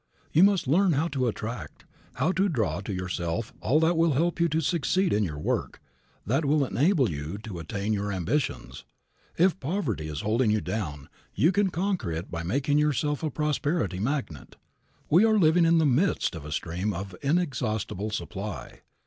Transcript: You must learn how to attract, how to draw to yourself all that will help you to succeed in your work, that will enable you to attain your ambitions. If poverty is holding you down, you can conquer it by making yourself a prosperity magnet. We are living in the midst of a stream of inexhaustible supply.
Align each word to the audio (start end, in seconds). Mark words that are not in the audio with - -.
You 0.33 0.41
must 0.43 0.67
learn 0.67 0.93
how 0.93 1.09
to 1.09 1.27
attract, 1.27 1.85
how 2.13 2.31
to 2.31 2.49
draw 2.49 2.81
to 2.81 2.91
yourself 2.91 3.53
all 3.61 3.79
that 3.81 3.95
will 3.95 4.13
help 4.13 4.39
you 4.39 4.47
to 4.49 4.59
succeed 4.59 5.13
in 5.13 5.23
your 5.23 5.37
work, 5.37 5.79
that 6.25 6.43
will 6.43 6.65
enable 6.65 7.11
you 7.11 7.37
to 7.43 7.59
attain 7.59 7.93
your 7.93 8.11
ambitions. 8.11 8.83
If 9.37 9.59
poverty 9.59 10.07
is 10.07 10.21
holding 10.21 10.49
you 10.49 10.59
down, 10.59 11.07
you 11.35 11.51
can 11.51 11.69
conquer 11.69 12.11
it 12.11 12.31
by 12.31 12.41
making 12.41 12.79
yourself 12.79 13.21
a 13.21 13.29
prosperity 13.29 13.99
magnet. 13.99 14.55
We 15.07 15.23
are 15.23 15.37
living 15.37 15.65
in 15.65 15.77
the 15.77 15.85
midst 15.85 16.33
of 16.33 16.45
a 16.45 16.51
stream 16.51 16.93
of 16.93 17.15
inexhaustible 17.21 18.09
supply. 18.09 18.81